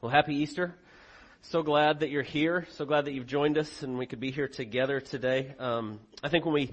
[0.00, 0.76] Well, happy Easter.
[1.42, 2.68] So glad that you're here.
[2.74, 5.56] So glad that you've joined us and we could be here together today.
[5.58, 6.70] Um, I think when we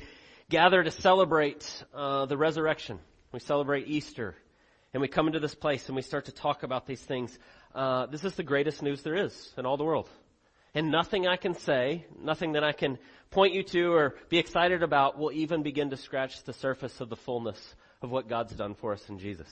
[0.47, 1.65] gather to celebrate
[1.95, 2.99] uh, the resurrection,
[3.31, 4.35] we celebrate Easter,
[4.93, 7.35] and we come into this place and we start to talk about these things,
[7.73, 10.07] uh, this is the greatest news there is in all the world.
[10.75, 12.99] And nothing I can say, nothing that I can
[13.31, 17.09] point you to or be excited about will even begin to scratch the surface of
[17.09, 17.73] the fullness
[18.03, 19.49] of what God's done for us in Jesus.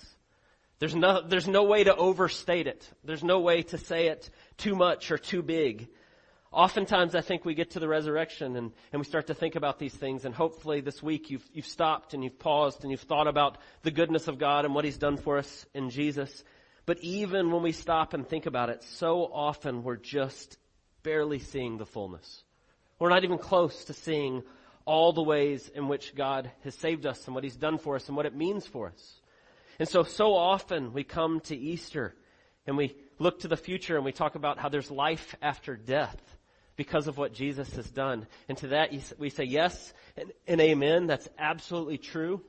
[0.84, 2.86] There's no, there's no way to overstate it.
[3.06, 5.88] There's no way to say it too much or too big.
[6.52, 9.80] Oftentimes I think we get to the resurrection and, and we start to think about
[9.80, 13.28] these things and hopefully this week you've, you've stopped and you've paused and you've thought
[13.28, 16.44] about the goodness of God and what He's done for us in Jesus.
[16.86, 20.58] But even when we stop and think about it, so often we're just
[21.02, 22.44] barely seeing the fullness.
[23.00, 24.44] We're not even close to seeing
[24.84, 28.10] all the ways in which God has saved us and what He's done for us
[28.10, 29.22] and what it means for us.
[29.84, 32.16] And so, so often we come to Easter
[32.66, 36.16] and we look to the future and we talk about how there's life after death
[36.78, 38.26] because of what Jesus has done.
[38.48, 41.08] And to that we say yes and, and amen.
[41.08, 42.42] That's absolutely true.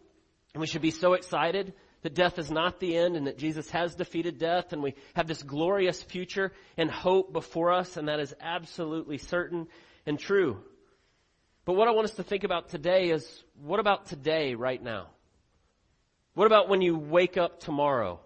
[0.52, 3.68] And we should be so excited that death is not the end and that Jesus
[3.70, 8.20] has defeated death and we have this glorious future and hope before us and that
[8.20, 9.66] is absolutely certain
[10.06, 10.60] and true.
[11.64, 15.08] But what I want us to think about today is what about today right now?
[16.34, 18.20] What about when you wake up tomorrow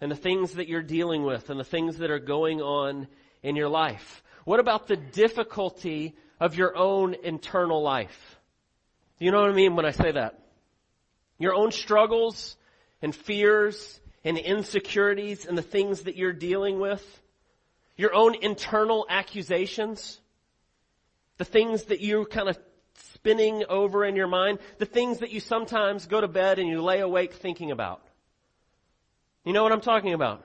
[0.00, 3.08] and the things that you're dealing with and the things that are going on
[3.42, 4.22] in your life?
[4.44, 8.38] What about the difficulty of your own internal life?
[9.18, 10.38] Do you know what I mean when I say that?
[11.38, 12.56] Your own struggles
[13.02, 17.04] and fears and insecurities and the things that you're dealing with.
[17.96, 20.20] Your own internal accusations.
[21.38, 22.58] The things that you kind of
[23.28, 26.80] spinning over in your mind, the things that you sometimes go to bed and you
[26.80, 28.00] lay awake thinking about.
[29.44, 30.42] You know what I'm talking about?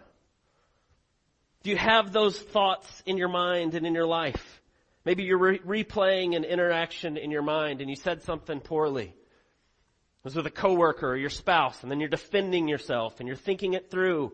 [1.63, 4.61] Do you have those thoughts in your mind and in your life?
[5.05, 9.05] Maybe you're re- replaying an interaction in your mind and you said something poorly.
[9.05, 13.37] It was with a coworker or your spouse and then you're defending yourself and you're
[13.37, 14.33] thinking it through.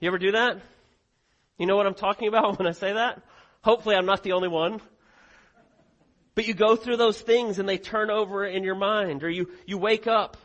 [0.00, 0.58] You ever do that?
[1.56, 3.22] You know what I'm talking about when I say that?
[3.62, 4.80] Hopefully I'm not the only one.
[6.36, 9.48] But you go through those things and they turn over in your mind or you,
[9.66, 10.36] you wake up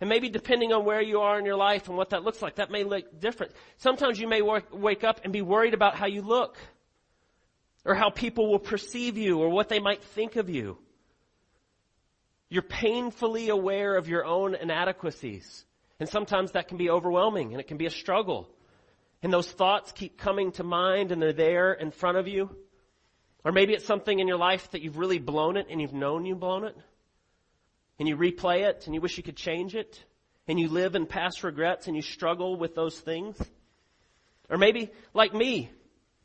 [0.00, 2.54] and maybe depending on where you are in your life and what that looks like,
[2.56, 3.52] that may look different.
[3.78, 6.56] Sometimes you may wake up and be worried about how you look
[7.84, 10.78] or how people will perceive you or what they might think of you.
[12.48, 15.64] You're painfully aware of your own inadequacies.
[15.98, 18.48] And sometimes that can be overwhelming and it can be a struggle.
[19.24, 22.50] And those thoughts keep coming to mind and they're there in front of you.
[23.44, 26.24] Or maybe it's something in your life that you've really blown it and you've known
[26.24, 26.76] you've blown it.
[27.98, 30.02] And you replay it and you wish you could change it.
[30.48, 33.36] And you live in past regrets and you struggle with those things.
[34.48, 35.70] Or maybe, like me,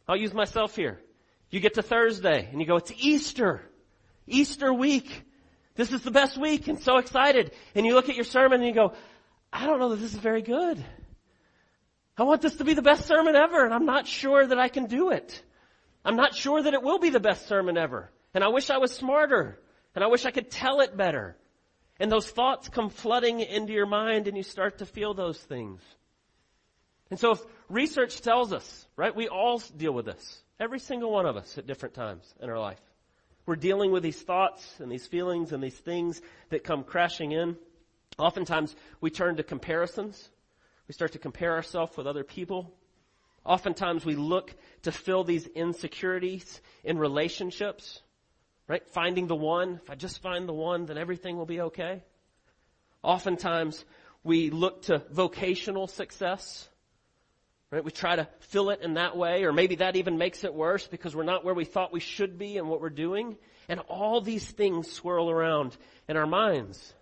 [0.07, 0.99] I'll use myself here.
[1.49, 3.61] You get to Thursday and you go, it's Easter.
[4.25, 5.23] Easter week.
[5.75, 7.51] This is the best week and so excited.
[7.75, 8.93] And you look at your sermon and you go,
[9.53, 10.83] I don't know that this is very good.
[12.17, 14.69] I want this to be the best sermon ever and I'm not sure that I
[14.69, 15.41] can do it.
[16.07, 18.09] I'm not sure that it will be the best sermon ever.
[18.33, 19.59] And I wish I was smarter.
[19.93, 21.35] And I wish I could tell it better.
[21.99, 25.81] And those thoughts come flooding into your mind and you start to feel those things.
[27.09, 30.43] And so if research tells us, right, we all deal with this.
[30.61, 32.79] Every single one of us at different times in our life.
[33.45, 37.57] We're dealing with these thoughts and these feelings and these things that come crashing in.
[38.17, 40.29] Oftentimes we turn to comparisons.
[40.87, 42.73] We start to compare ourselves with other people.
[43.47, 44.53] Oftentimes we look
[44.83, 48.01] to fill these insecurities in relationships,
[48.67, 48.85] right?
[48.89, 49.79] Finding the one.
[49.81, 52.03] If I just find the one, then everything will be okay.
[53.01, 53.85] Oftentimes
[54.21, 56.67] we look to vocational success,
[57.71, 57.85] right?
[57.85, 60.85] We try to fill it in that way, or maybe that even makes it worse
[60.85, 63.37] because we're not where we thought we should be and what we're doing.
[63.69, 65.77] And all these things swirl around
[66.09, 66.93] in our minds.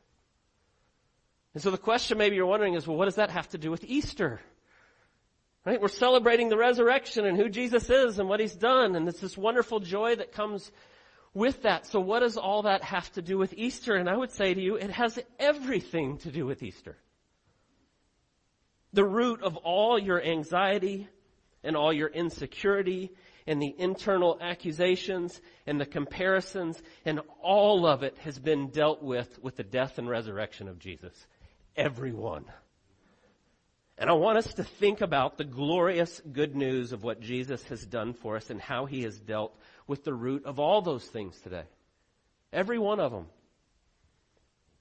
[1.55, 3.71] And so the question maybe you're wondering is, well, what does that have to do
[3.71, 4.41] with Easter?
[5.65, 5.81] Right?
[5.81, 8.95] We're celebrating the resurrection and who Jesus is and what he's done.
[8.95, 10.71] And it's this wonderful joy that comes
[11.33, 11.87] with that.
[11.87, 13.95] So what does all that have to do with Easter?
[13.95, 16.97] And I would say to you, it has everything to do with Easter.
[18.93, 21.09] The root of all your anxiety
[21.63, 23.11] and all your insecurity
[23.47, 29.39] and the internal accusations and the comparisons and all of it has been dealt with
[29.41, 31.27] with the death and resurrection of Jesus.
[31.75, 32.45] Everyone.
[33.97, 37.85] And I want us to think about the glorious good news of what Jesus has
[37.85, 39.57] done for us and how he has dealt
[39.87, 41.63] with the root of all those things today.
[42.51, 43.27] Every one of them.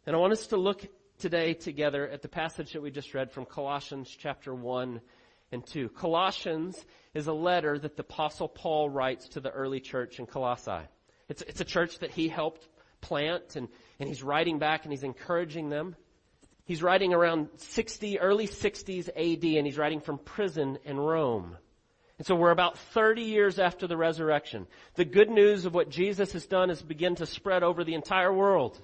[0.06, 0.84] And I want us to look
[1.18, 5.00] today together at the passage that we just read from Colossians chapter 1
[5.52, 5.90] and 2.
[5.90, 6.84] Colossians
[7.14, 10.88] is a letter that the apostle Paul writes to the early church in Colossae.
[11.28, 12.68] It's, it's a church that he helped
[13.00, 13.68] plant and,
[14.00, 15.94] and he's writing back and he's encouraging them.
[16.64, 21.56] He's writing around 60, early 60s AD and he's writing from prison in Rome.
[22.18, 24.66] And so we're about 30 years after the resurrection.
[24.94, 28.32] The good news of what Jesus has done is begin to spread over the entire
[28.32, 28.80] world.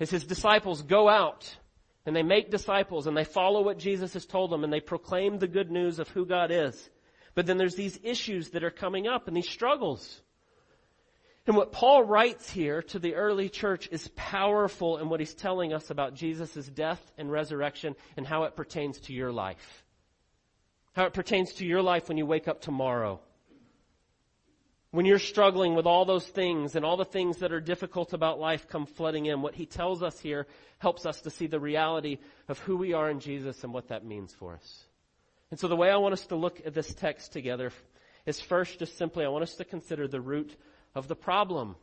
[0.00, 1.56] As his disciples go out
[2.06, 5.38] and they make disciples and they follow what Jesus has told them and they proclaim
[5.38, 6.88] the good news of who God is.
[7.34, 10.22] But then there's these issues that are coming up and these struggles.
[11.46, 15.74] And what Paul writes here to the early church is powerful in what he's telling
[15.74, 19.84] us about Jesus' death and resurrection and how it pertains to your life.
[20.94, 23.20] How it pertains to your life when you wake up tomorrow.
[24.90, 28.38] When you're struggling with all those things and all the things that are difficult about
[28.38, 30.46] life come flooding in, what he tells us here
[30.78, 32.18] helps us to see the reality
[32.48, 34.84] of who we are in Jesus and what that means for us.
[35.50, 37.70] And so the way I want us to look at this text together
[38.24, 40.56] is first just simply I want us to consider the root
[40.94, 41.76] of the problem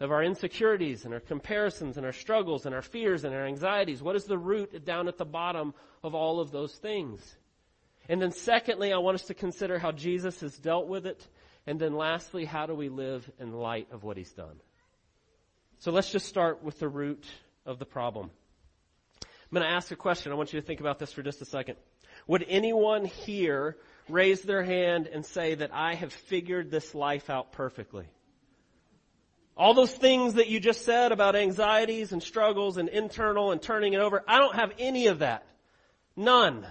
[0.00, 4.02] of our insecurities and our comparisons and our struggles and our fears and our anxieties.
[4.02, 7.36] What is the root down at the bottom of all of those things?
[8.08, 11.26] And then secondly, I want us to consider how Jesus has dealt with it
[11.68, 14.58] and then lastly, how do we live in light of what he's done?
[15.80, 17.26] So let's just start with the root
[17.66, 18.30] of the problem.
[19.22, 20.32] I'm going to ask a question.
[20.32, 21.76] I want you to think about this for just a second.
[22.26, 23.76] Would anyone here
[24.08, 28.06] raise their hand and say that I have figured this life out perfectly?
[29.56, 33.92] All those things that you just said about anxieties and struggles and internal and turning
[33.92, 35.44] it over, I don't have any of that.
[36.14, 36.66] None.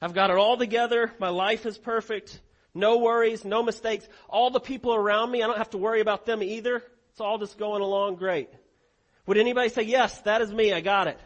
[0.00, 1.12] I've got it all together.
[1.18, 2.40] My life is perfect.
[2.72, 4.06] No worries, no mistakes.
[4.28, 6.82] All the people around me, I don't have to worry about them either.
[7.10, 8.48] It's all just going along great.
[9.26, 11.18] Would anybody say, yes, that is me, I got it?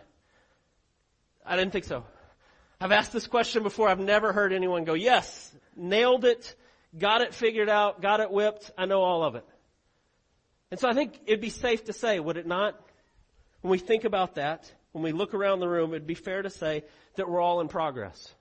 [1.44, 2.05] I didn't think so.
[2.81, 6.55] I've asked this question before, I've never heard anyone go, yes, nailed it,
[6.97, 9.45] got it figured out, got it whipped, I know all of it.
[10.71, 12.81] And so I think it'd be safe to say, would it not?
[13.63, 16.51] When we think about that, when we look around the room, it'd be fair to
[16.51, 16.85] say
[17.17, 18.33] that we're all in progress.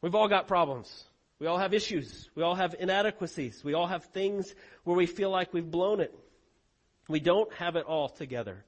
[0.00, 1.04] We've all got problems.
[1.38, 2.28] We all have issues.
[2.34, 3.62] We all have inadequacies.
[3.62, 4.52] We all have things
[4.82, 6.12] where we feel like we've blown it.
[7.08, 8.64] We don't have it all together.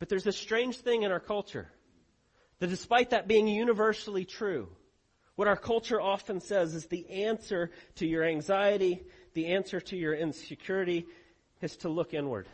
[0.00, 1.70] But there's a strange thing in our culture
[2.58, 4.68] that despite that being universally true,
[5.34, 9.02] what our culture often says is the answer to your anxiety,
[9.34, 11.06] the answer to your insecurity
[11.60, 12.48] is to look inward.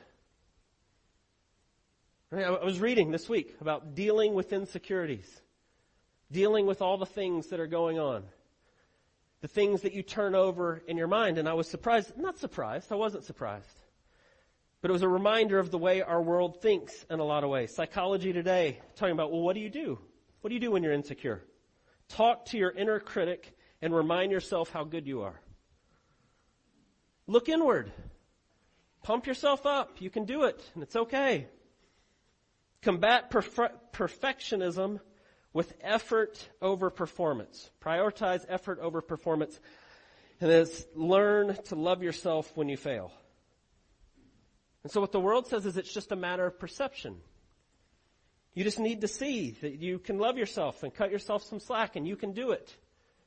[2.32, 5.28] I was reading this week about dealing with insecurities,
[6.30, 8.24] dealing with all the things that are going on
[9.42, 11.36] the things that you turn over in your mind.
[11.36, 13.81] And I was surprised, not surprised, I wasn't surprised.
[14.82, 17.50] But it was a reminder of the way our world thinks in a lot of
[17.50, 17.72] ways.
[17.72, 19.96] Psychology today, talking about, well, what do you do?
[20.40, 21.40] What do you do when you're insecure?
[22.08, 25.40] Talk to your inner critic and remind yourself how good you are.
[27.28, 27.92] Look inward.
[29.04, 30.00] Pump yourself up.
[30.00, 31.46] You can do it, and it's okay.
[32.82, 34.98] Combat perf- perfectionism
[35.52, 37.70] with effort over performance.
[37.80, 39.58] Prioritize effort over performance.
[40.40, 43.12] And learn to love yourself when you fail.
[44.82, 47.16] And so what the world says is it's just a matter of perception.
[48.54, 51.96] You just need to see that you can love yourself and cut yourself some slack
[51.96, 52.76] and you can do it.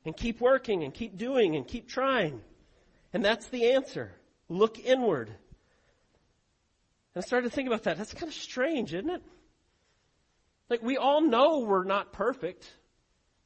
[0.04, 2.40] And keep working and keep doing and keep trying.
[3.12, 4.12] And that's the answer.
[4.48, 5.28] Look inward.
[5.28, 7.98] And I started to think about that.
[7.98, 9.22] That's kind of strange, isn't it?
[10.68, 12.70] Like we all know we're not perfect.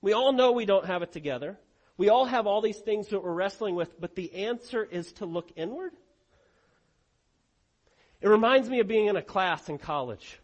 [0.02, 1.58] We all know we don't have it together.
[1.96, 5.26] We all have all these things that we're wrestling with, but the answer is to
[5.26, 5.92] look inward.
[8.20, 10.38] It reminds me of being in a class in college.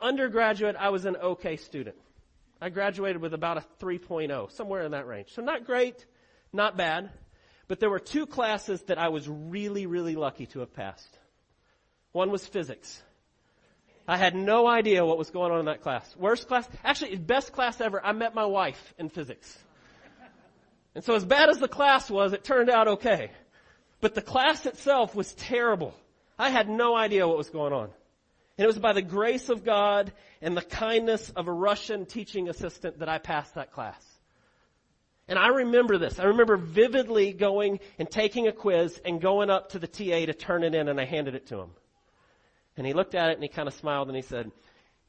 [0.00, 1.96] Undergraduate, I was an okay student.
[2.60, 5.32] I graduated with about a 3.0, somewhere in that range.
[5.34, 6.04] So not great,
[6.52, 7.10] not bad,
[7.68, 11.18] but there were two classes that I was really, really lucky to have passed.
[12.12, 13.02] One was physics.
[14.08, 16.14] I had no idea what was going on in that class.
[16.16, 18.04] Worst class, actually, best class ever.
[18.04, 19.58] I met my wife in physics.
[20.94, 23.30] And so as bad as the class was, it turned out okay.
[24.00, 25.94] But the class itself was terrible.
[26.38, 27.90] I had no idea what was going on.
[28.58, 32.48] And it was by the grace of God and the kindness of a Russian teaching
[32.48, 34.02] assistant that I passed that class.
[35.28, 36.18] And I remember this.
[36.18, 40.32] I remember vividly going and taking a quiz and going up to the TA to
[40.32, 41.70] turn it in and I handed it to him.
[42.76, 44.50] And he looked at it and he kind of smiled and he said,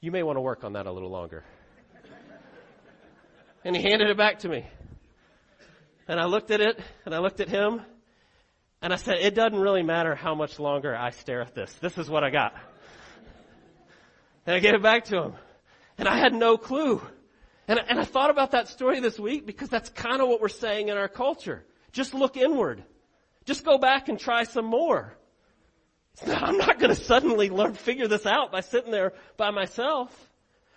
[0.02, 1.44] you may want to work on that a little longer.
[3.64, 4.66] and he handed it back to me.
[6.08, 7.82] And I looked at it and I looked at him
[8.82, 11.74] and I said, it doesn't really matter how much longer I stare at this.
[11.76, 12.54] This is what I got.
[14.46, 15.34] And I gave it back to him.
[15.98, 17.02] And I had no clue.
[17.68, 20.48] And, and I thought about that story this week because that's kind of what we're
[20.48, 21.66] saying in our culture.
[21.92, 22.84] Just look inward.
[23.46, 25.18] Just go back and try some more.
[26.28, 30.16] I'm not going to suddenly learn, figure this out by sitting there by myself.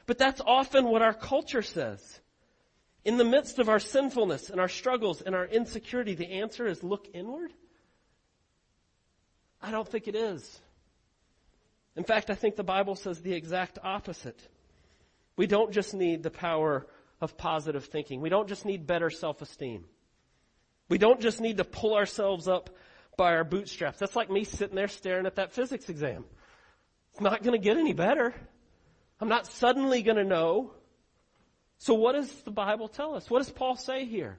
[0.07, 2.21] But that's often what our culture says.
[3.05, 6.83] In the midst of our sinfulness and our struggles and our insecurity, the answer is
[6.83, 7.53] look inward?
[9.63, 10.61] I don't think it is.
[11.97, 14.41] In fact, I think the Bible says the exact opposite.
[15.37, 16.87] We don't just need the power
[17.21, 18.21] of positive thinking.
[18.21, 19.85] We don't just need better self-esteem.
[20.89, 22.71] We don't just need to pull ourselves up
[23.17, 23.99] by our bootstraps.
[23.99, 26.25] That's like me sitting there staring at that physics exam.
[27.13, 28.35] It's not going to get any better.
[29.21, 30.73] I'm not suddenly going to know.
[31.79, 33.29] So what does the Bible tell us?
[33.29, 34.39] What does Paul say here?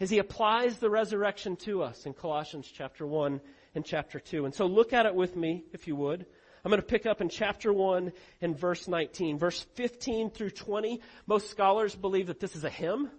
[0.00, 3.40] As he applies the resurrection to us in Colossians chapter 1
[3.74, 4.44] and chapter 2.
[4.44, 6.26] And so look at it with me, if you would.
[6.64, 9.38] I'm going to pick up in chapter 1 and verse 19.
[9.38, 13.10] Verse 15 through 20, most scholars believe that this is a hymn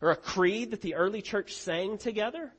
[0.00, 2.52] or a creed that the early church sang together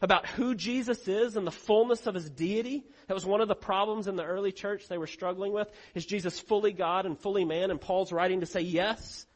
[0.00, 2.84] about who Jesus is and the fullness of his deity.
[3.08, 5.68] That was one of the problems in the early church they were struggling with.
[5.94, 7.70] Is Jesus fully God and fully man?
[7.70, 9.26] And Paul's writing to say yes,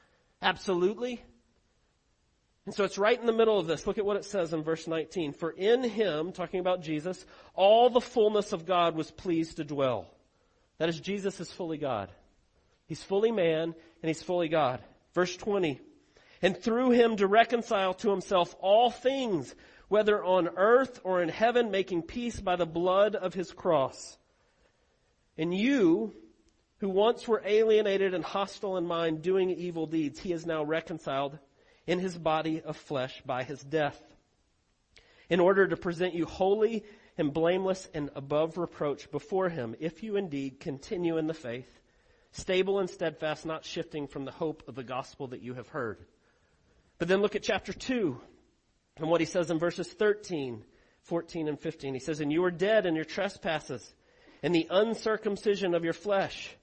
[0.43, 1.23] absolutely.
[2.69, 3.87] And so it's right in the middle of this.
[3.87, 5.33] Look at what it says in verse 19.
[5.33, 10.07] For in him, talking about Jesus, all the fullness of God was pleased to dwell.
[10.77, 12.13] That is, Jesus is fully God.
[12.85, 14.83] He's fully man and he's fully God.
[15.15, 15.81] Verse 20.
[16.43, 19.55] And through him to reconcile to himself all things,
[19.89, 24.19] whether on earth or in heaven, making peace by the blood of his cross.
[25.39, 26.13] And you,
[26.81, 31.39] who once were alienated and hostile in mind, doing evil deeds, he is now reconciled
[31.89, 33.99] in his body of flesh by his death,
[35.31, 36.85] in order to present you holy
[37.17, 41.81] and blameless and above reproach before him, if you indeed continue in the faith,
[42.31, 45.99] stable and steadfast, not shifting from the hope of the gospel that you have heard.
[46.99, 48.21] But then look at chapter 2
[48.99, 50.63] and what he says in verses 13,
[51.05, 51.95] 14, and 15.
[51.95, 53.95] He says, And you are dead in your trespasses
[54.43, 56.55] and the uncircumcision of your flesh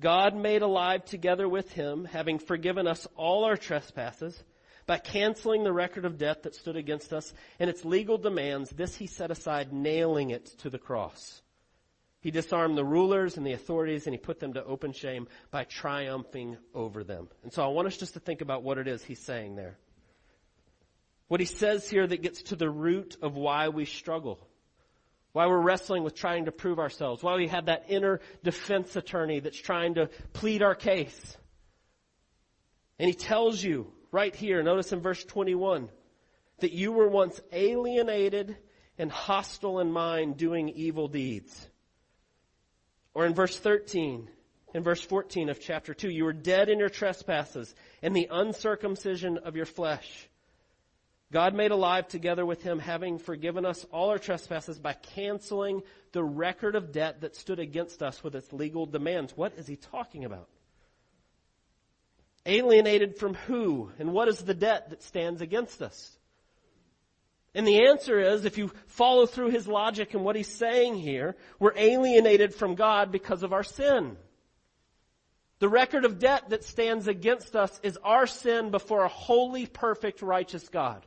[0.00, 4.40] God made alive together with him, having forgiven us all our trespasses,
[4.86, 8.96] by canceling the record of debt that stood against us and its legal demands, this
[8.96, 11.42] he set aside, nailing it to the cross.
[12.20, 15.64] He disarmed the rulers and the authorities and he put them to open shame by
[15.64, 17.28] triumphing over them.
[17.42, 19.78] And so I want us just to think about what it is he's saying there.
[21.28, 24.47] What he says here that gets to the root of why we struggle
[25.32, 29.40] why we're wrestling with trying to prove ourselves, why we have that inner defense attorney
[29.40, 31.36] that's trying to plead our case.
[32.98, 35.88] And he tells you right here, notice in verse 21,
[36.60, 38.56] that you were once alienated
[38.98, 41.68] and hostile in mind doing evil deeds.
[43.14, 44.28] Or in verse 13,
[44.74, 49.38] in verse 14 of chapter 2, you were dead in your trespasses and the uncircumcision
[49.38, 50.28] of your flesh
[51.30, 55.82] God made alive together with him, having forgiven us all our trespasses by canceling
[56.12, 59.36] the record of debt that stood against us with its legal demands.
[59.36, 60.48] What is he talking about?
[62.46, 63.90] Alienated from who?
[63.98, 66.16] And what is the debt that stands against us?
[67.54, 71.36] And the answer is, if you follow through his logic and what he's saying here,
[71.58, 74.16] we're alienated from God because of our sin.
[75.58, 80.22] The record of debt that stands against us is our sin before a holy, perfect,
[80.22, 81.04] righteous God.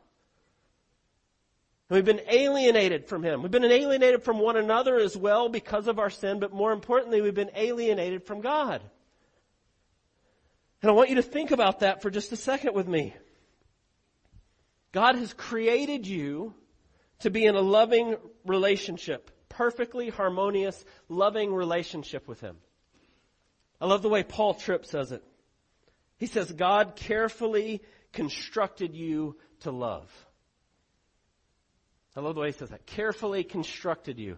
[1.91, 3.41] We've been alienated from Him.
[3.41, 7.19] We've been alienated from one another as well because of our sin, but more importantly,
[7.19, 8.81] we've been alienated from God.
[10.81, 13.13] And I want you to think about that for just a second with me.
[14.93, 16.53] God has created you
[17.19, 22.55] to be in a loving relationship, perfectly harmonious, loving relationship with Him.
[23.81, 25.23] I love the way Paul Tripp says it.
[26.17, 27.81] He says, God carefully
[28.13, 30.09] constructed you to love.
[32.15, 32.85] I love the way he says that.
[32.85, 34.37] Carefully constructed you.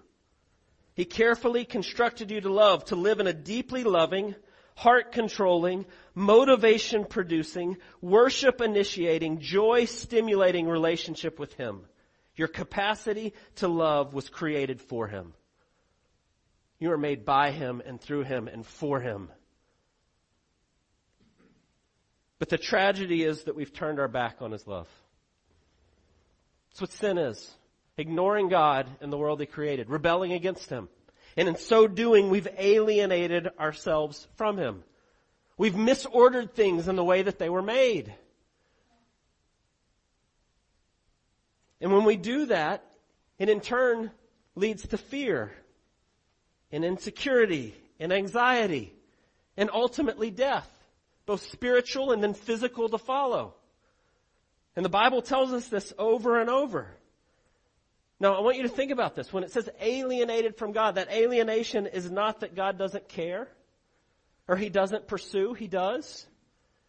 [0.96, 4.36] He carefully constructed you to love, to live in a deeply loving,
[4.76, 11.82] heart controlling, motivation producing, worship initiating, joy stimulating relationship with Him.
[12.36, 15.34] Your capacity to love was created for Him.
[16.80, 19.30] You are made by Him and through Him and for Him.
[22.38, 24.88] But the tragedy is that we've turned our back on His love.
[26.70, 27.56] That's what sin is
[27.98, 30.90] ignoring God and the world He created, rebelling against Him.
[31.36, 34.84] And in so doing, we've alienated ourselves from Him.
[35.58, 38.14] We've misordered things in the way that they were made.
[41.82, 42.84] And when we do that,
[43.40, 44.12] it in turn
[44.56, 45.52] leads to fear
[46.72, 48.94] and insecurity and anxiety
[49.58, 50.70] and ultimately death.
[51.26, 53.56] both spiritual and then physical to follow.
[54.76, 56.88] And the Bible tells us this over and over.
[58.24, 59.34] Now, I want you to think about this.
[59.34, 63.50] When it says alienated from God, that alienation is not that God doesn't care
[64.48, 65.54] or he doesn't pursue.
[65.54, 66.26] He does.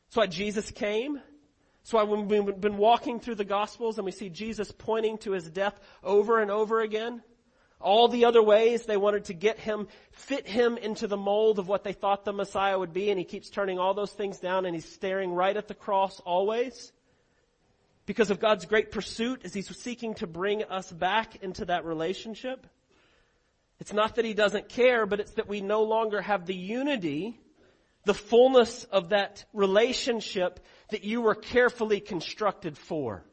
[0.06, 1.14] That's why Jesus came.
[1.14, 5.32] That's why when we've been walking through the Gospels and we see Jesus pointing to
[5.32, 5.74] his death
[6.04, 7.20] over and over again,
[7.80, 11.66] all the other ways they wanted to get him, fit him into the mold of
[11.66, 14.66] what they thought the Messiah would be, and he keeps turning all those things down
[14.66, 16.92] and he's staring right at the cross always.
[18.06, 22.66] Because of God's great pursuit as he's seeking to bring us back into that relationship.
[23.80, 27.40] It's not that he doesn't care, but it's that we no longer have the unity,
[28.04, 33.24] the fullness of that relationship that you were carefully constructed for.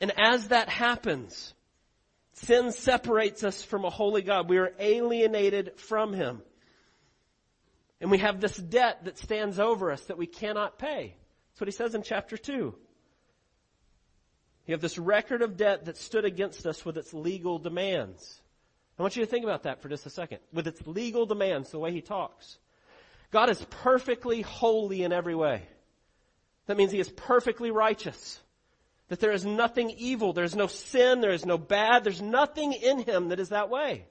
[0.00, 1.54] And as that happens,
[2.32, 4.48] sin separates us from a holy God.
[4.48, 6.42] We are alienated from Him.
[8.00, 11.14] And we have this debt that stands over us that we cannot pay.
[11.52, 12.74] That's what he says in chapter 2.
[14.66, 18.40] You have this record of debt that stood against us with its legal demands.
[18.98, 20.38] I want you to think about that for just a second.
[20.52, 22.58] With its legal demands, the way he talks.
[23.30, 25.62] God is perfectly holy in every way.
[26.66, 28.40] That means he is perfectly righteous.
[29.08, 33.00] That there is nothing evil, there's no sin, there is no bad, there's nothing in
[33.00, 34.06] him that is that way.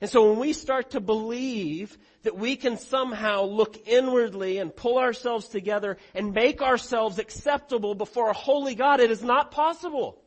[0.00, 4.98] And so when we start to believe that we can somehow look inwardly and pull
[4.98, 10.22] ourselves together and make ourselves acceptable before a holy God, it is not possible.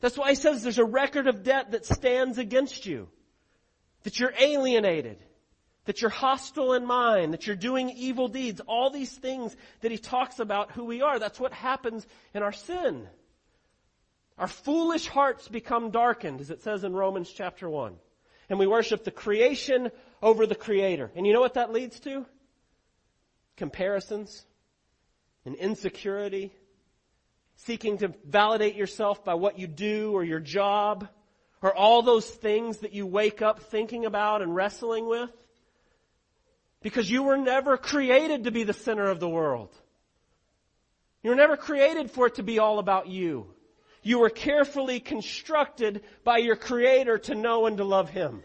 [0.00, 3.08] That's why he says there's a record of debt that stands against you.
[4.04, 5.18] That you're alienated.
[5.84, 7.34] That you're hostile in mind.
[7.34, 8.62] That you're doing evil deeds.
[8.66, 11.18] All these things that he talks about who we are.
[11.18, 13.06] That's what happens in our sin.
[14.38, 17.96] Our foolish hearts become darkened, as it says in Romans chapter 1
[18.48, 19.90] and we worship the creation
[20.22, 21.10] over the creator.
[21.14, 22.26] And you know what that leads to?
[23.56, 24.44] Comparisons
[25.44, 26.52] and insecurity,
[27.56, 31.08] seeking to validate yourself by what you do or your job
[31.60, 35.30] or all those things that you wake up thinking about and wrestling with.
[36.80, 39.74] Because you were never created to be the center of the world.
[41.22, 43.48] You were never created for it to be all about you.
[44.02, 48.42] You were carefully constructed by your Creator to know and to love Him.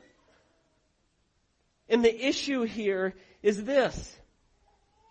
[1.90, 4.18] And the issue here is this.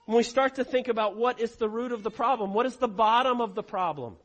[0.06, 2.76] When we start to think about what is the root of the problem, what is
[2.76, 4.16] the bottom of the problem?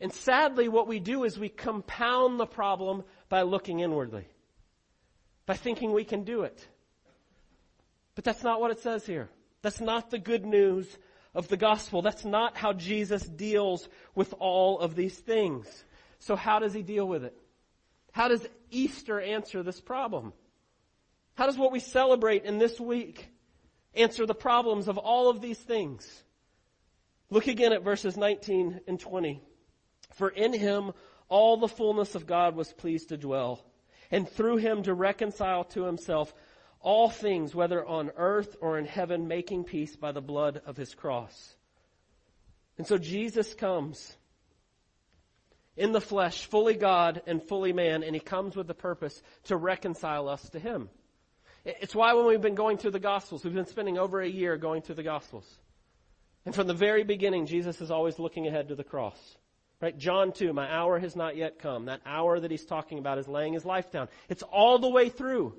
[0.00, 4.26] And sadly, what we do is we compound the problem by looking inwardly,
[5.46, 6.66] by thinking we can do it.
[8.14, 9.30] But that's not what it says here.
[9.62, 10.86] That's not the good news
[11.34, 12.02] of the gospel.
[12.02, 15.66] That's not how Jesus deals with all of these things.
[16.18, 17.36] So how does he deal with it?
[18.12, 20.32] How does Easter answer this problem?
[21.34, 23.28] How does what we celebrate in this week
[23.94, 26.22] answer the problems of all of these things?
[27.30, 29.42] Look again at verses 19 and 20.
[30.14, 30.92] For in him
[31.28, 33.64] all the fullness of God was pleased to dwell,
[34.10, 36.32] and through him to reconcile to himself
[36.84, 40.94] all things, whether on earth or in heaven, making peace by the blood of his
[40.94, 41.54] cross.
[42.76, 44.16] And so Jesus comes
[45.76, 49.56] in the flesh, fully God and fully man, and he comes with the purpose to
[49.56, 50.90] reconcile us to him.
[51.64, 54.58] It's why when we've been going through the Gospels, we've been spending over a year
[54.58, 55.46] going through the Gospels.
[56.44, 59.18] And from the very beginning, Jesus is always looking ahead to the cross.
[59.80, 59.96] Right?
[59.96, 61.86] John 2, my hour has not yet come.
[61.86, 64.08] That hour that he's talking about is laying his life down.
[64.28, 65.54] It's all the way through.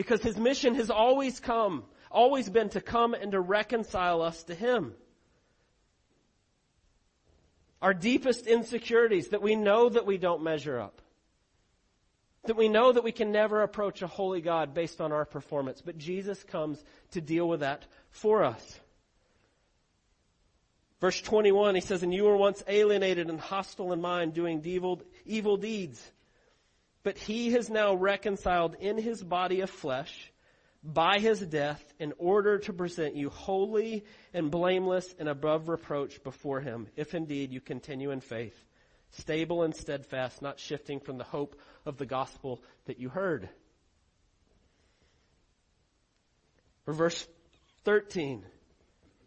[0.00, 4.54] Because his mission has always come, always been to come and to reconcile us to
[4.54, 4.94] him.
[7.82, 11.02] Our deepest insecurities that we know that we don't measure up.
[12.44, 15.82] That we know that we can never approach a holy God based on our performance,
[15.82, 18.80] but Jesus comes to deal with that for us.
[21.02, 25.02] Verse 21, he says, And you were once alienated and hostile in mind, doing evil,
[25.26, 26.02] evil deeds.
[27.02, 30.30] But he has now reconciled in his body of flesh
[30.82, 36.60] by his death in order to present you holy and blameless and above reproach before
[36.60, 38.56] him, if indeed you continue in faith,
[39.10, 43.48] stable and steadfast, not shifting from the hope of the gospel that you heard.
[46.84, 47.26] For verse
[47.84, 48.44] 13,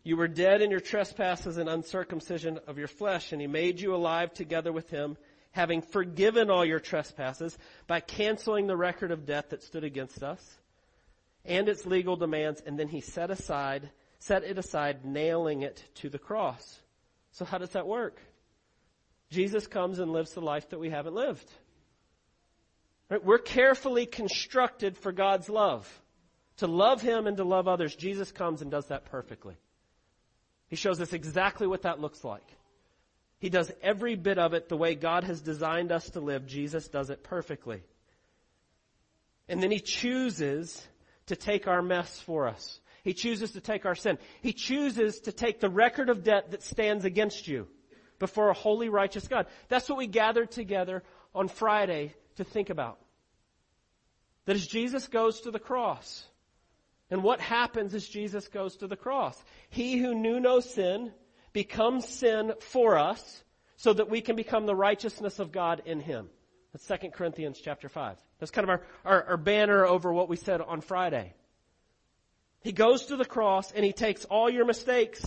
[0.04, 3.96] you were dead in your trespasses and uncircumcision of your flesh, and he made you
[3.96, 5.18] alive together with him
[5.54, 10.60] having forgiven all your trespasses by canceling the record of debt that stood against us
[11.46, 13.90] and its legal demands, and then he set aside,
[14.20, 16.80] set it aside, nailing it to the cross.
[17.32, 18.20] So how does that work?
[19.30, 21.50] Jesus comes and lives the life that we haven't lived.
[23.10, 23.24] Right?
[23.24, 25.88] We're carefully constructed for God's love.
[26.58, 27.96] To love Him and to love others.
[27.96, 29.56] Jesus comes and does that perfectly.
[30.68, 32.46] He shows us exactly what that looks like.
[33.44, 36.48] He does every bit of it the way God has designed us to live.
[36.48, 37.84] Jesus does it perfectly.
[39.50, 40.82] And then He chooses
[41.26, 42.80] to take our mess for us.
[43.04, 44.18] He chooses to take our sin.
[44.42, 47.68] He chooses to take the record of debt that stands against you
[48.18, 49.48] before a holy, righteous God.
[49.68, 51.04] That's what we gathered together
[51.36, 52.98] on Friday to think about.
[54.46, 56.26] That as Jesus goes to the cross,
[57.12, 59.44] and what happens as Jesus goes to the cross?
[59.70, 61.12] He who knew no sin
[61.54, 63.44] becomes sin for us
[63.78, 66.30] so that we can become the righteousness of God in him.
[66.74, 68.18] That's 2 Corinthians chapter 5.
[68.40, 71.34] That's kind of our, our, our banner over what we said on Friday.
[72.62, 75.24] He goes to the cross and he takes all your mistakes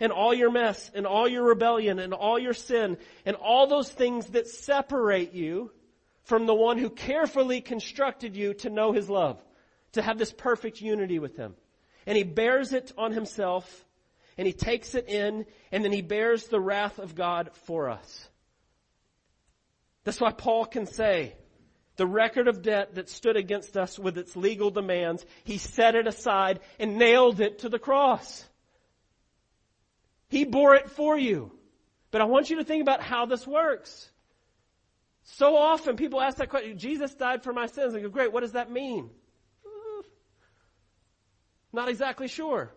[0.00, 3.90] and all your mess and all your rebellion and all your sin and all those
[3.90, 5.70] things that separate you
[6.24, 9.42] from the one who carefully constructed you to know his love,
[9.92, 11.54] to have this perfect unity with him.
[12.06, 13.84] And he bears it on himself
[14.36, 18.28] and he takes it in and then he bears the wrath of God for us.
[20.04, 21.34] That's why Paul can say,
[21.96, 26.06] the record of debt that stood against us with its legal demands, he set it
[26.06, 28.44] aside and nailed it to the cross.
[30.28, 31.52] He bore it for you.
[32.10, 34.10] But I want you to think about how this works.
[35.24, 37.94] So often people ask that question, Jesus died for my sins.
[37.94, 39.10] I go, great, what does that mean?
[41.72, 42.72] Not exactly sure.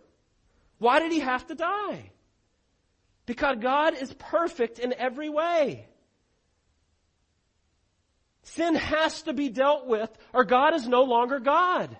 [0.83, 2.11] Why did he have to die?
[3.25, 5.87] Because God is perfect in every way.
[8.43, 11.95] Sin has to be dealt with or God is no longer God.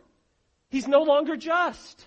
[0.70, 2.06] He's no longer just.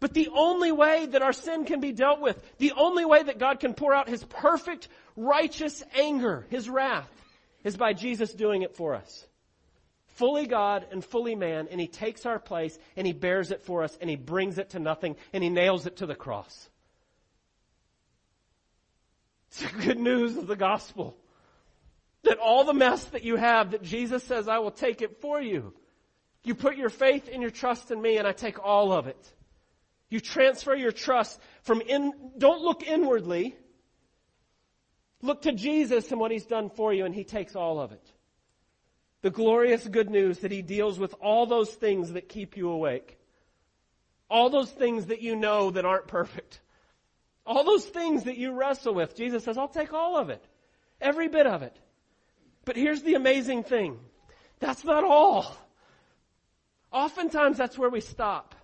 [0.00, 3.38] But the only way that our sin can be dealt with, the only way that
[3.38, 7.08] God can pour out His perfect, righteous anger, His wrath,
[7.62, 9.24] is by Jesus doing it for us.
[10.16, 13.82] Fully God and fully man, and He takes our place and He bears it for
[13.82, 16.70] us and He brings it to nothing and He nails it to the cross.
[19.48, 21.18] It's the good news of the gospel.
[22.22, 25.40] That all the mess that you have, that Jesus says, I will take it for
[25.40, 25.74] you.
[26.44, 29.32] You put your faith and your trust in me and I take all of it.
[30.08, 33.54] You transfer your trust from in, don't look inwardly.
[35.20, 38.12] Look to Jesus and what He's done for you and He takes all of it.
[39.22, 43.18] The glorious good news that He deals with all those things that keep you awake.
[44.28, 46.60] All those things that you know that aren't perfect.
[47.46, 49.16] All those things that you wrestle with.
[49.16, 50.44] Jesus says, I'll take all of it.
[51.00, 51.76] Every bit of it.
[52.64, 53.98] But here's the amazing thing.
[54.58, 55.56] That's not all.
[56.92, 58.54] Oftentimes that's where we stop.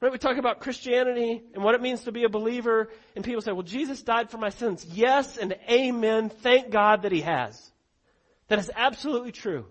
[0.00, 0.10] Right?
[0.10, 3.52] We talk about Christianity and what it means to be a believer, and people say,
[3.52, 4.84] well, Jesus died for my sins.
[4.84, 6.28] Yes and amen.
[6.28, 7.71] Thank God that He has.
[8.48, 9.66] That is absolutely true.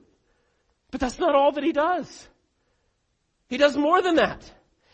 [0.91, 2.27] But that's not all that He does.
[3.47, 4.49] He does more than that.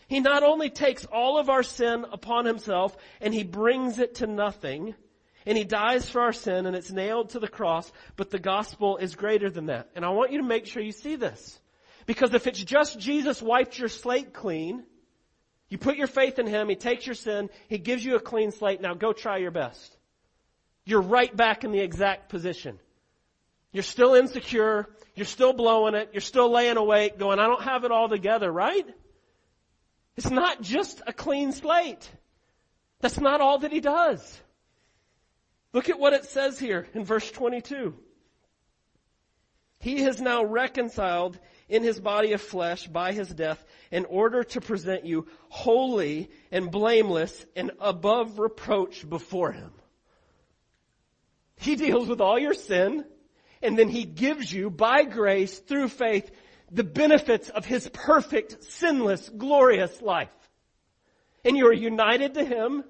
[0.08, 4.26] He not only takes all of our sin upon Himself and He brings it to
[4.26, 4.94] nothing,
[5.44, 8.96] and He dies for our sin and it's nailed to the cross, but the gospel
[8.96, 9.90] is greater than that.
[9.94, 11.60] And I want you to make sure you see this.
[12.06, 14.84] Because if it's just Jesus wiped your slate clean,
[15.68, 18.50] you put your faith in Him, He takes your sin, He gives you a clean
[18.50, 19.96] slate, now go try your best.
[20.84, 22.78] You're right back in the exact position.
[23.72, 27.84] You're still insecure, you're still blowing it, you're still laying awake going, I don't have
[27.84, 28.86] it all together, right?
[30.16, 32.10] It's not just a clean slate.
[33.00, 34.40] That's not all that He does.
[35.72, 37.94] Look at what it says here in verse 22.
[39.80, 44.60] He has now reconciled in his body of flesh by his death in order to
[44.60, 49.70] present you holy and blameless and above reproach before him.
[51.56, 53.04] He deals with all your sin
[53.62, 56.30] and then he gives you by grace through faith
[56.70, 60.28] the benefits of his perfect, sinless, glorious life.
[61.44, 62.84] And you are united to him.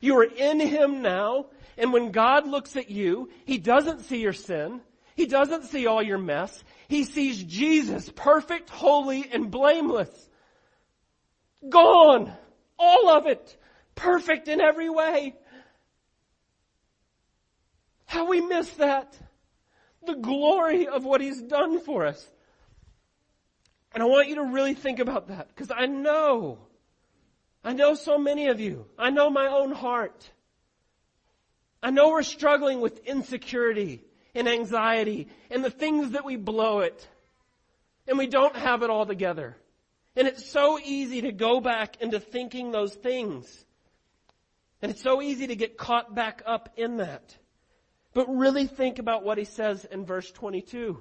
[0.00, 1.46] You are in him now.
[1.78, 4.80] And when God looks at you, he doesn't see your sin.
[5.14, 6.62] He doesn't see all your mess.
[6.88, 10.10] He sees Jesus, perfect, holy, and blameless.
[11.66, 12.32] Gone.
[12.78, 13.56] All of it.
[13.94, 15.34] Perfect in every way.
[18.04, 19.18] How we miss that.
[20.06, 22.24] The glory of what He's done for us.
[23.92, 26.58] And I want you to really think about that because I know,
[27.64, 28.86] I know so many of you.
[28.98, 30.30] I know my own heart.
[31.82, 37.08] I know we're struggling with insecurity and anxiety and the things that we blow it.
[38.06, 39.56] And we don't have it all together.
[40.14, 43.64] And it's so easy to go back into thinking those things.
[44.80, 47.36] And it's so easy to get caught back up in that.
[48.16, 50.98] But really think about what he says in verse 22.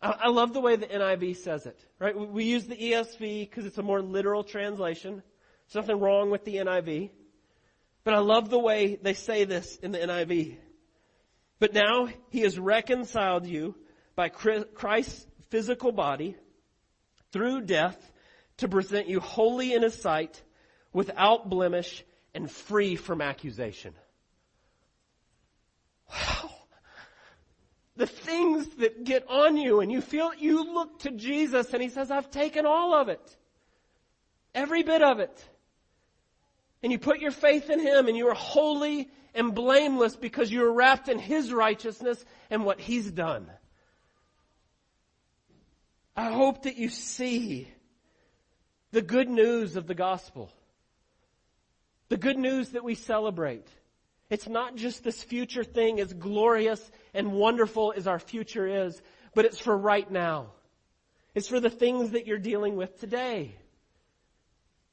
[0.00, 2.16] I, I love the way the NIV says it, right?
[2.16, 5.24] We, we use the ESV because it's a more literal translation.
[5.66, 7.10] There's nothing wrong with the NIV.
[8.04, 10.58] But I love the way they say this in the NIV.
[11.58, 13.74] But now he has reconciled you
[14.14, 16.36] by Christ's physical body
[17.32, 17.98] through death
[18.58, 20.40] to present you holy in his sight,
[20.92, 23.94] without blemish, and free from accusation.
[27.98, 31.88] The things that get on you and you feel, you look to Jesus and he
[31.88, 33.36] says, I've taken all of it.
[34.54, 35.48] Every bit of it.
[36.80, 40.64] And you put your faith in him and you are holy and blameless because you
[40.64, 43.50] are wrapped in his righteousness and what he's done.
[46.16, 47.68] I hope that you see
[48.92, 50.52] the good news of the gospel.
[52.10, 53.66] The good news that we celebrate.
[54.30, 59.00] It's not just this future thing as glorious and wonderful as our future is,
[59.34, 60.48] but it's for right now.
[61.34, 63.56] It's for the things that you're dealing with today.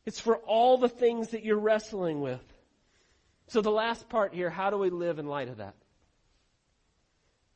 [0.05, 2.41] It's for all the things that you're wrestling with.
[3.47, 5.75] So the last part here, how do we live in light of that?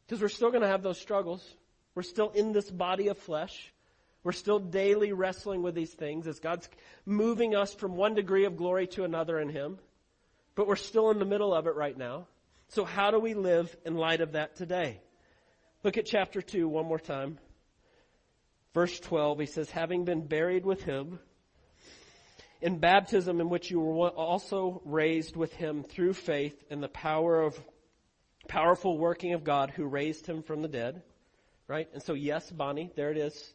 [0.05, 1.47] Because we're still going to have those struggles.
[1.95, 3.71] We're still in this body of flesh.
[4.23, 6.67] We're still daily wrestling with these things as God's
[7.05, 9.79] moving us from one degree of glory to another in Him.
[10.60, 12.28] But we're still in the middle of it right now.
[12.67, 15.00] So how do we live in light of that today?
[15.86, 17.39] Look at chapter 2 one more time.
[18.74, 21.19] Verse 12, he says, having been buried with Him
[22.60, 27.41] in baptism in which you were also raised with Him through faith in the power
[27.41, 27.58] of
[28.50, 31.02] powerful working of God who raised Him from the dead.
[31.69, 31.88] Right?
[31.93, 33.54] And so yes, Bonnie, there it is.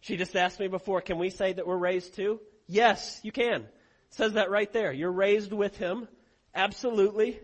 [0.00, 2.40] She just asked me before, can we say that we're raised too?
[2.66, 3.60] Yes, you can.
[3.60, 3.68] It
[4.14, 4.92] says that right there.
[4.92, 6.08] You're raised with him.
[6.54, 7.40] Absolutely.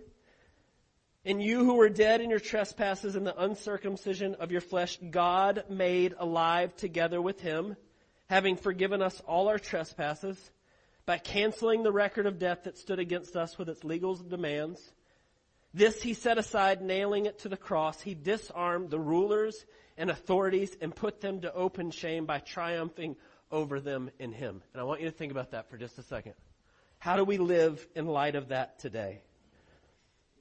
[1.25, 5.65] And you who were dead in your trespasses and the uncircumcision of your flesh, God
[5.69, 7.77] made alive together with him,
[8.29, 10.39] having forgiven us all our trespasses
[11.05, 14.81] by canceling the record of death that stood against us with its legal demands.
[15.75, 18.01] This he set aside, nailing it to the cross.
[18.01, 19.65] He disarmed the rulers
[19.99, 23.17] and authorities and put them to open shame by triumphing
[23.51, 24.63] over them in Him.
[24.73, 26.35] And I want you to think about that for just a second.
[27.07, 29.21] How do we live in light of that today?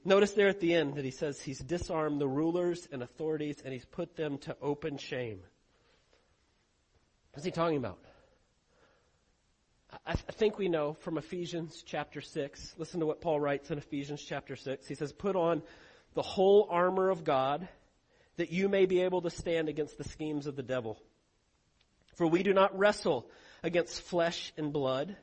[0.04, 3.72] Notice there at the end that he says he's disarmed the rulers and authorities and
[3.72, 5.42] he's put them to open shame.
[7.34, 8.00] What's he talking about?
[10.08, 12.74] I, th- I think we know from Ephesians chapter 6.
[12.80, 14.88] Listen to what Paul writes in Ephesians chapter 6.
[14.88, 15.62] He says, put on
[16.16, 17.68] the whole armor of God
[18.38, 20.98] that you may be able to stand against the schemes of the devil.
[22.16, 23.30] For we do not wrestle
[23.62, 25.16] against flesh and blood,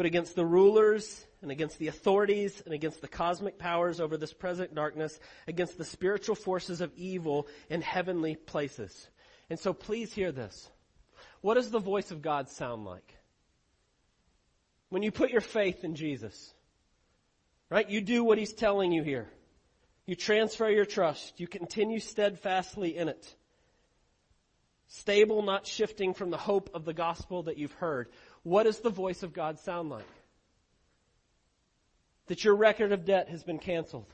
[0.00, 4.32] but against the rulers and against the authorities and against the cosmic powers over this
[4.32, 9.10] present darkness, against the spiritual forces of evil in heavenly places.
[9.50, 10.70] And so please hear this.
[11.42, 13.14] What does the voice of God sound like?
[14.88, 16.54] When you put your faith in Jesus,
[17.68, 17.86] right?
[17.86, 19.28] You do what He's telling you here.
[20.06, 21.38] You transfer your trust.
[21.40, 23.36] You continue steadfastly in it.
[24.92, 28.08] Stable, not shifting from the hope of the gospel that you've heard.
[28.42, 30.04] What does the voice of God sound like?
[32.26, 34.06] That your record of debt has been canceled.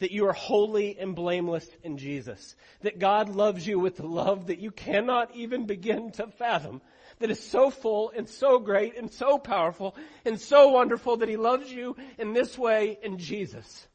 [0.00, 2.56] That you are holy and blameless in Jesus.
[2.80, 6.80] That God loves you with a love that you cannot even begin to fathom.
[7.20, 9.94] That is so full and so great and so powerful
[10.24, 13.86] and so wonderful that He loves you in this way in Jesus.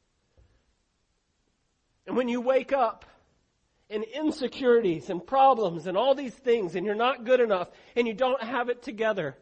[2.05, 3.03] And when you wake up
[3.89, 8.13] in insecurities and problems and all these things and you're not good enough and you
[8.13, 9.35] don't have it together,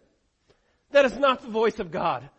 [0.92, 2.30] that is not the voice of God.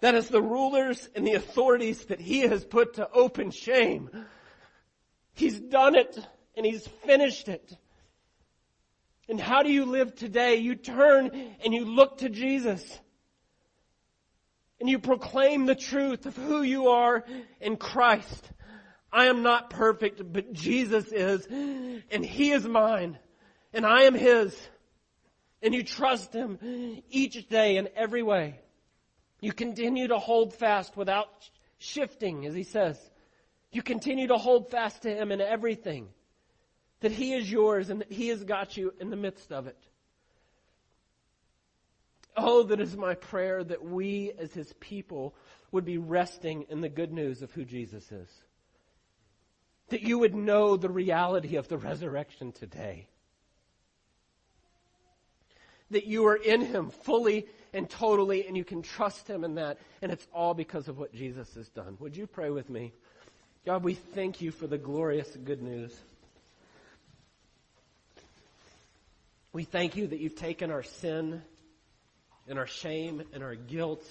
[0.00, 4.10] That is the rulers and the authorities that he has put to open shame.
[5.32, 6.18] He's done it
[6.56, 7.76] and he's finished it.
[9.28, 10.56] And how do you live today?
[10.56, 11.30] You turn
[11.64, 12.84] and you look to Jesus
[14.80, 17.24] and you proclaim the truth of who you are
[17.60, 18.50] in Christ.
[19.12, 23.16] I am not perfect, but Jesus is, and He is mine,
[23.72, 24.58] and I am His.
[25.62, 28.58] And you trust Him each day in every way.
[29.40, 31.28] You continue to hold fast without
[31.78, 32.98] shifting, as He says.
[33.70, 36.08] You continue to hold fast to Him in everything.
[37.00, 39.78] That He is yours and that He has got you in the midst of it.
[42.36, 45.34] Oh, that is my prayer that we as his people
[45.70, 48.28] would be resting in the good news of who Jesus is.
[49.88, 53.08] That you would know the reality of the resurrection today.
[55.92, 59.78] That you are in him fully and totally, and you can trust Him in that,
[60.02, 61.96] and it's all because of what Jesus has done.
[62.00, 62.92] Would you pray with me?
[63.64, 65.94] God, we thank you for the glorious good news.
[69.52, 71.42] We thank you that you've taken our sin
[72.48, 74.04] and our shame and our guilt,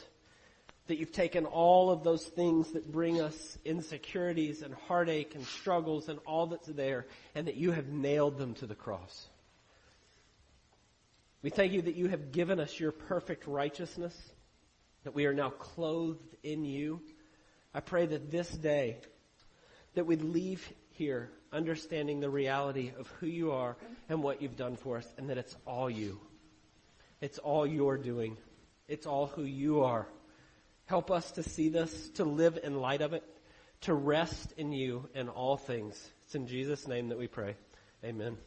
[0.88, 6.10] that you've taken all of those things that bring us insecurities and heartache and struggles
[6.10, 9.28] and all that's there, and that you have nailed them to the cross.
[11.42, 14.16] We thank you that you have given us your perfect righteousness,
[15.04, 17.02] that we are now clothed in you.
[17.74, 18.98] I pray that this day,
[19.96, 23.76] that we'd leave here understanding the reality of who you are
[24.08, 26.20] and what you've done for us, and that it's all you.
[27.22, 28.38] It's all you're doing.
[28.88, 30.08] It's all who you are.
[30.86, 33.24] Help us to see this, to live in light of it,
[33.82, 35.98] to rest in you in all things.
[36.26, 37.56] It's in Jesus' name that we pray.
[38.04, 38.38] Amen.